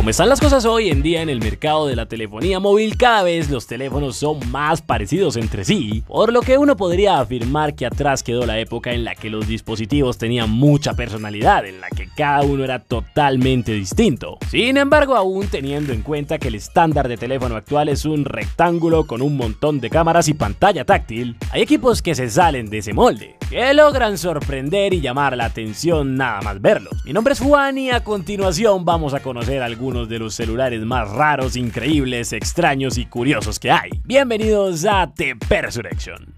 [0.00, 3.22] Como están las cosas hoy en día en el mercado de la telefonía móvil, cada
[3.22, 7.84] vez los teléfonos son más parecidos entre sí, por lo que uno podría afirmar que
[7.84, 12.08] atrás quedó la época en la que los dispositivos tenían mucha personalidad, en la que
[12.16, 14.38] cada uno era totalmente distinto.
[14.48, 19.06] Sin embargo, aún teniendo en cuenta que el estándar de teléfono actual es un rectángulo
[19.06, 22.94] con un montón de cámaras y pantalla táctil, hay equipos que se salen de ese
[22.94, 26.94] molde, que logran sorprender y llamar la atención nada más verlos.
[27.04, 31.10] Mi nombre es Juan y a continuación vamos a conocer algunos de los celulares más
[31.10, 33.90] raros, increíbles, extraños y curiosos que hay.
[34.04, 36.29] Bienvenidos a The Persurrection.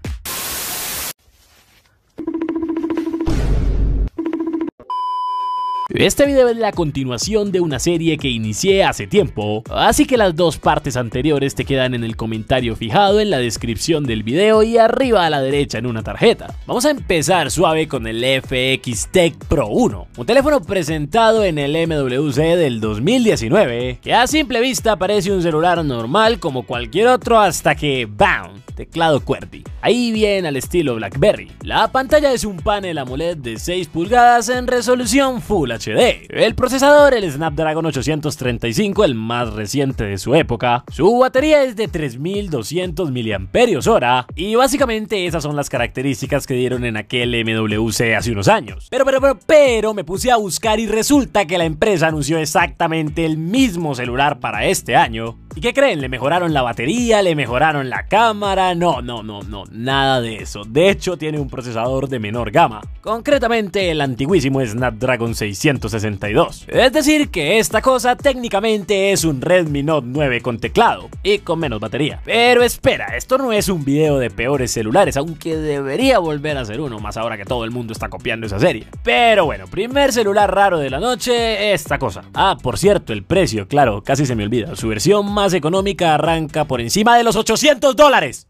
[5.93, 10.35] Este video es la continuación de una serie que inicié hace tiempo, así que las
[10.35, 14.79] dos partes anteriores te quedan en el comentario fijado en la descripción del video y
[14.79, 16.55] arriba a la derecha en una tarjeta.
[16.65, 21.73] Vamos a empezar suave con el FX Tech Pro 1, un teléfono presentado en el
[21.87, 27.75] MWC del 2019, que a simple vista parece un celular normal como cualquier otro hasta
[27.75, 28.62] que ¡BAM!
[28.73, 29.63] Teclado QWERTY.
[29.81, 31.51] Ahí bien al estilo BlackBerry.
[31.61, 36.27] La pantalla es un panel AMOLED de 6 pulgadas en resolución Full HD.
[36.29, 40.83] El procesador, el Snapdragon 835, el más reciente de su época.
[40.91, 46.97] Su batería es de 3200 mAh y básicamente esas son las características que dieron en
[46.97, 48.87] aquel MWC hace unos años.
[48.89, 53.25] Pero, pero, pero, pero me puse a buscar y resulta que la empresa anunció exactamente
[53.25, 55.37] el mismo celular para este año.
[55.55, 56.01] ¿Y qué creen?
[56.01, 60.63] Le mejoraron la batería, le mejoraron la cámara, no, no, no, no, nada de eso.
[60.65, 66.65] De hecho, tiene un procesador de menor gama, concretamente el antiguísimo Snapdragon 662.
[66.67, 71.59] Es decir, que esta cosa técnicamente es un Redmi Note 9 con teclado y con
[71.59, 72.19] menos batería.
[72.25, 76.81] Pero espera, esto no es un video de peores celulares, aunque debería volver a ser
[76.81, 78.87] uno, más ahora que todo el mundo está copiando esa serie.
[79.03, 82.23] Pero bueno, primer celular raro de la noche, esta cosa.
[82.33, 84.75] Ah, por cierto, el precio, claro, casi se me olvida.
[84.75, 88.47] Su versión más económica arranca por encima de los 800 dólares.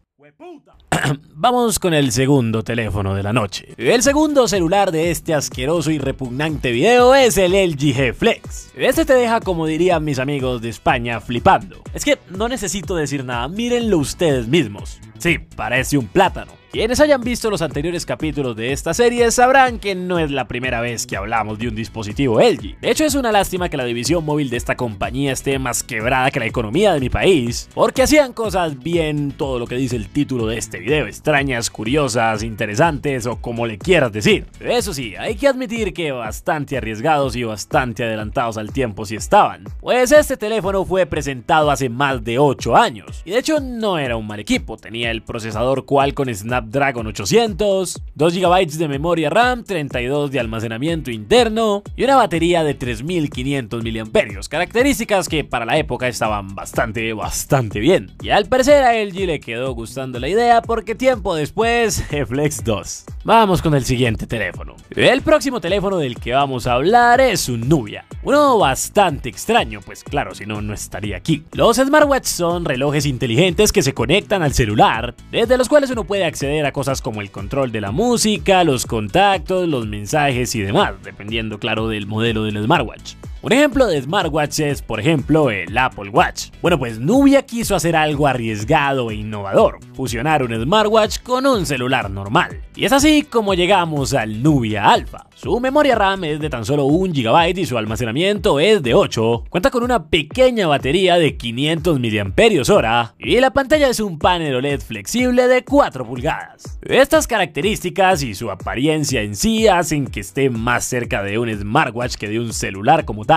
[1.34, 3.74] Vamos con el segundo teléfono de la noche.
[3.76, 8.72] El segundo celular de este asqueroso y repugnante video es el LG G Flex.
[8.76, 11.82] Este te deja, como dirían mis amigos de España, flipando.
[11.92, 15.00] Es que no necesito decir nada, mírenlo ustedes mismos.
[15.24, 16.52] Sí, parece un plátano.
[16.70, 20.80] Quienes hayan visto los anteriores capítulos de esta serie sabrán que no es la primera
[20.80, 22.80] vez que hablamos de un dispositivo LG.
[22.80, 26.32] De hecho es una lástima que la división móvil de esta compañía esté más quebrada
[26.32, 30.08] que la economía de mi país, porque hacían cosas bien todo lo que dice el
[30.08, 34.46] título de este video, extrañas, curiosas, interesantes o como le quieras decir.
[34.58, 39.62] Eso sí, hay que admitir que bastante arriesgados y bastante adelantados al tiempo si estaban,
[39.80, 44.16] pues este teléfono fue presentado hace más de 8 años, y de hecho no era
[44.16, 50.30] un mal equipo, tenía el procesador Qualcomm Snapdragon 800, 2 GB de memoria RAM, 32
[50.30, 56.54] de almacenamiento interno y una batería de 3500 mAh, características que para la época estaban
[56.54, 58.10] bastante, bastante bien.
[58.20, 63.04] Y al parecer a LG le quedó gustando la idea porque tiempo después, Flex 2.
[63.26, 64.76] Vamos con el siguiente teléfono.
[64.94, 68.04] El próximo teléfono del que vamos a hablar es un Nubia.
[68.22, 71.42] Uno bastante extraño, pues claro, si no, no estaría aquí.
[71.52, 76.26] Los smartwatch son relojes inteligentes que se conectan al celular, desde los cuales uno puede
[76.26, 80.92] acceder a cosas como el control de la música, los contactos, los mensajes y demás,
[81.02, 83.14] dependiendo claro del modelo del smartwatch.
[83.44, 86.46] Un ejemplo de smartwatch es, por ejemplo, el Apple Watch.
[86.62, 92.10] Bueno, pues Nubia quiso hacer algo arriesgado e innovador, fusionar un smartwatch con un celular
[92.10, 92.62] normal.
[92.74, 95.26] Y es así como llegamos al Nubia Alpha.
[95.34, 99.44] Su memoria RAM es de tan solo 1 GB y su almacenamiento es de 8.
[99.50, 104.80] Cuenta con una pequeña batería de 500 mAh y la pantalla es un panel OLED
[104.80, 106.78] flexible de 4 pulgadas.
[106.80, 112.14] Estas características y su apariencia en sí hacen que esté más cerca de un smartwatch
[112.14, 113.33] que de un celular como tal,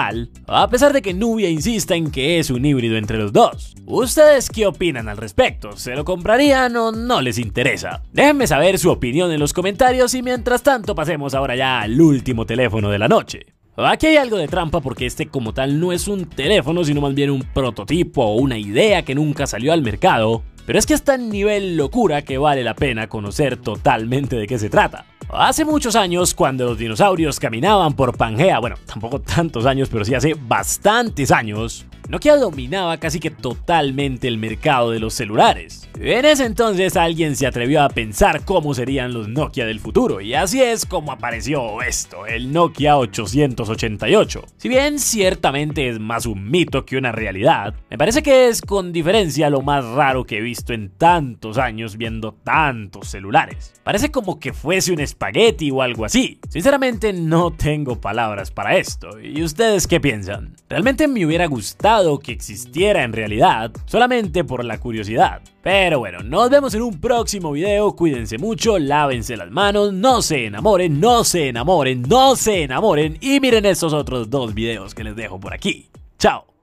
[0.48, 3.76] a pesar de que Nubia insista en que es un híbrido entre los dos.
[3.86, 5.76] ¿Ustedes qué opinan al respecto?
[5.76, 8.04] ¿Se lo comprarían o no les interesa?
[8.14, 12.46] Déjenme saber su opinión en los comentarios y mientras tanto pasemos ahora ya al último
[12.46, 13.46] teléfono de la noche.
[13.78, 17.14] Aquí hay algo de trampa porque este como tal no es un teléfono sino más
[17.14, 21.16] bien un prototipo o una idea que nunca salió al mercado, pero es que está
[21.16, 25.06] en nivel locura que vale la pena conocer totalmente de qué se trata.
[25.30, 30.16] Hace muchos años, cuando los dinosaurios caminaban por Pangea, bueno, tampoco tantos años, pero sí
[30.16, 35.90] hace bastantes años, Nokia dominaba casi que totalmente el mercado de los celulares.
[36.00, 40.34] En ese entonces alguien se atrevió a pensar cómo serían los Nokia del futuro y
[40.34, 44.46] así es como apareció esto, el Nokia 888.
[44.56, 48.94] Si bien ciertamente es más un mito que una realidad, me parece que es con
[48.94, 53.74] diferencia lo más raro que he visto en tantos años viendo tantos celulares.
[53.84, 56.40] Parece como que fuese un espagueti o algo así.
[56.48, 59.20] Sinceramente no tengo palabras para esto.
[59.20, 60.56] ¿Y ustedes qué piensan?
[60.70, 65.42] Realmente me hubiera gustado que existiera en realidad, solamente por la curiosidad.
[65.62, 70.46] Pero bueno, nos vemos en un próximo video, cuídense mucho, lávense las manos, no se
[70.46, 75.16] enamoren, no se enamoren, no se enamoren y miren estos otros dos videos que les
[75.16, 75.90] dejo por aquí.
[76.20, 76.57] Chao.